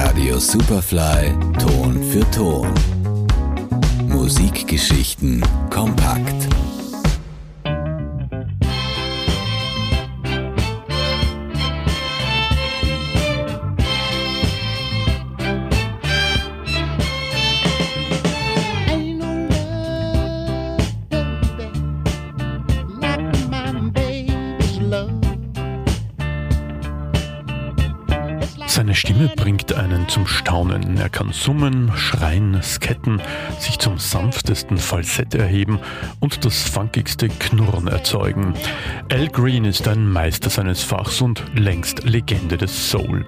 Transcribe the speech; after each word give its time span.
Radio 0.00 0.38
Superfly 0.38 1.34
Ton 1.58 2.00
für 2.12 2.30
Ton. 2.30 2.72
Musikgeschichten 4.06 5.42
kompakt. 5.70 6.57
Seine 28.78 28.94
Stimme 28.94 29.26
bringt 29.34 29.72
einen 29.72 30.08
zum 30.08 30.28
Staunen. 30.28 30.98
Er 30.98 31.08
kann 31.08 31.32
summen, 31.32 31.90
schreien, 31.96 32.62
sketten, 32.62 33.20
sich 33.58 33.80
zum 33.80 33.98
sanftesten 33.98 34.78
Falsett 34.78 35.34
erheben 35.34 35.80
und 36.20 36.44
das 36.44 36.62
funkigste 36.62 37.28
Knurren 37.28 37.88
erzeugen. 37.88 38.54
Al 39.10 39.26
Green 39.30 39.64
ist 39.64 39.88
ein 39.88 40.08
Meister 40.08 40.48
seines 40.48 40.84
Fachs 40.84 41.20
und 41.20 41.42
längst 41.56 42.04
Legende 42.04 42.56
des 42.56 42.88
Soul. 42.88 43.26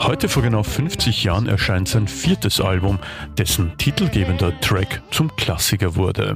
Heute 0.00 0.28
vor 0.28 0.42
genau 0.42 0.62
50 0.62 1.24
Jahren 1.24 1.46
erscheint 1.46 1.88
sein 1.88 2.06
viertes 2.06 2.60
Album, 2.60 2.98
dessen 3.38 3.72
titelgebender 3.78 4.60
Track 4.60 5.00
zum 5.10 5.34
Klassiker 5.36 5.96
wurde. 5.96 6.34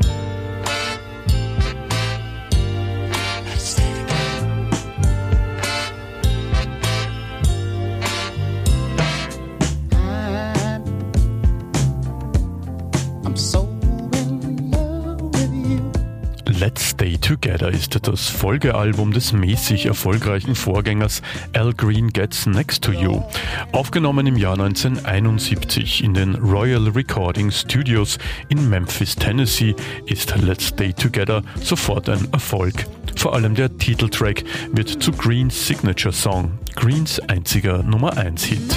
Let's 16.66 16.90
Stay 16.90 17.16
Together 17.16 17.70
ist 17.70 17.96
das 18.08 18.28
Folgealbum 18.28 19.12
des 19.12 19.32
mäßig 19.32 19.86
erfolgreichen 19.86 20.56
Vorgängers 20.56 21.22
Al 21.52 21.72
Green 21.72 22.08
Gets 22.08 22.46
Next 22.46 22.82
to 22.82 22.90
You. 22.90 23.22
Aufgenommen 23.70 24.26
im 24.26 24.36
Jahr 24.36 24.54
1971 24.54 26.02
in 26.02 26.12
den 26.12 26.34
Royal 26.34 26.88
Recording 26.88 27.52
Studios 27.52 28.18
in 28.48 28.68
Memphis, 28.68 29.14
Tennessee, 29.14 29.76
ist 30.06 30.34
Let's 30.42 30.66
Stay 30.66 30.92
Together 30.92 31.44
sofort 31.62 32.08
ein 32.08 32.26
Erfolg. 32.32 32.86
Vor 33.14 33.34
allem 33.34 33.54
der 33.54 33.78
Titeltrack 33.78 34.42
wird 34.72 34.88
zu 34.88 35.12
Greens 35.12 35.68
Signature 35.68 36.12
Song, 36.12 36.58
Greens 36.74 37.20
einziger 37.20 37.84
Nummer 37.84 38.18
1 38.18 38.42
Hit. 38.42 38.76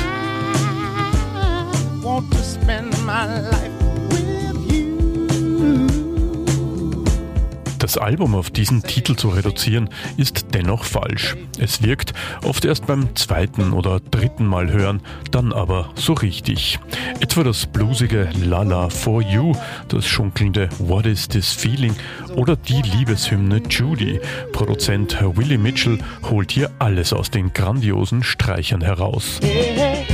Das 7.90 7.98
Album 7.98 8.36
auf 8.36 8.52
diesen 8.52 8.84
Titel 8.84 9.16
zu 9.16 9.30
reduzieren, 9.30 9.90
ist 10.16 10.54
dennoch 10.54 10.84
falsch. 10.84 11.36
Es 11.58 11.82
wirkt 11.82 12.14
oft 12.44 12.64
erst 12.64 12.86
beim 12.86 13.16
zweiten 13.16 13.74
oder 13.74 14.00
dritten 14.00 14.46
Mal 14.46 14.72
hören, 14.72 15.02
dann 15.32 15.52
aber 15.52 15.90
so 15.96 16.14
richtig. 16.14 16.78
Etwa 17.20 17.44
das 17.44 17.66
bluesige 17.66 18.30
Lala 18.46 18.92
for 18.92 19.24
You, 19.24 19.54
das 19.88 20.06
schunkelnde 20.06 20.70
What 20.78 21.08
is 21.08 21.28
this 21.28 21.52
feeling 21.52 21.96
oder 22.36 22.56
die 22.56 22.80
Liebeshymne 22.80 23.64
Judy. 23.68 24.20
Produzent 24.52 25.18
Willie 25.36 25.58
Mitchell 25.58 25.98
holt 26.30 26.52
hier 26.52 26.70
alles 26.78 27.12
aus 27.12 27.32
den 27.32 27.54
grandiosen 27.54 28.22
Streichern 28.22 28.82
heraus. 28.82 29.40
Yeah, 29.42 30.06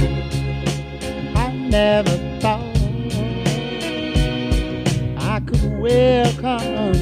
I 5.35 5.41
could 5.41 6.94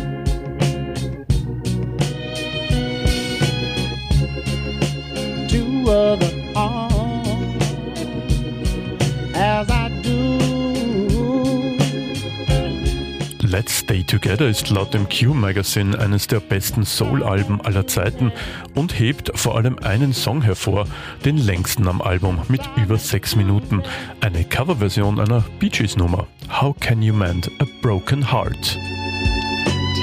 Let's 13.53 13.81
Stay 13.81 14.01
Together 14.01 14.47
ist 14.47 14.71
laut 14.71 14.95
dem 14.95 15.07
Q 15.07 15.35
Magazine 15.35 15.99
eines 15.99 16.25
der 16.25 16.39
besten 16.39 16.85
Soul-Alben 16.85 17.61
aller 17.61 17.85
Zeiten 17.85 18.31
und 18.73 18.97
hebt 18.97 19.31
vor 19.35 19.55
allem 19.55 19.77
einen 19.77 20.11
Song 20.11 20.41
hervor, 20.41 20.87
den 21.23 21.37
längsten 21.37 21.87
am 21.87 22.01
Album 22.01 22.41
mit 22.47 22.61
über 22.77 22.97
sechs 22.97 23.35
Minuten, 23.35 23.83
eine 24.21 24.43
Coverversion 24.43 25.19
einer 25.19 25.45
Bee 25.59 25.69
Gees 25.69 25.95
Nummer. 25.95 26.25
How 26.49 26.75
Can 26.79 27.03
You 27.03 27.13
Mend 27.13 27.47
a 27.59 27.65
Broken 27.83 28.31
Heart? 28.31 28.75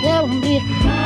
Tell 0.01 0.29
me 0.29 0.61
how 0.85 1.00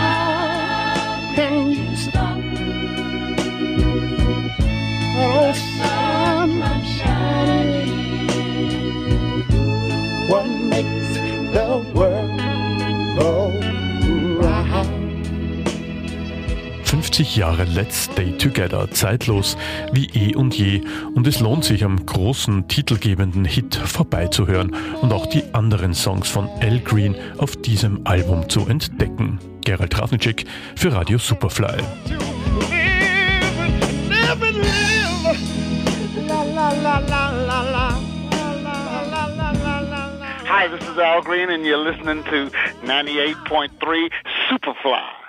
50 17.15 17.37
Jahre 17.37 17.63
Let's 17.63 18.07
Stay 18.07 18.37
Together, 18.39 18.91
zeitlos 18.91 19.57
wie 19.93 20.07
eh 20.15 20.35
und 20.35 20.53
je. 20.59 20.83
Und 21.15 21.29
es 21.29 21.39
lohnt 21.39 21.65
sich 21.65 21.85
am 21.85 22.05
großen 22.05 22.67
titelgebenden 22.67 23.45
Hit 23.45 23.77
vorbeizuhören 23.77 24.75
und 25.01 25.13
auch 25.13 25.27
die 25.27 25.45
anderen 25.53 25.95
Songs 25.95 26.29
von 26.29 26.49
Al 26.61 26.81
Green 26.81 27.15
auf 27.39 27.55
diesem 27.55 28.05
Album 28.05 28.49
zu 28.49 28.67
entdecken. 28.67 29.39
Gerald 29.65 29.93
Trafnicek 29.93 30.45
für 30.75 30.93
Radio 30.93 31.17
Superfly. 31.19 31.79
Hi, 40.49 40.69
this 40.69 40.89
is 40.89 40.99
Al 40.99 41.23
Green, 41.23 41.51
and 41.51 41.65
you're 41.65 41.79
listening 41.79 42.25
to 42.25 42.51
98.3 42.85 44.11
Superfly. 44.51 45.24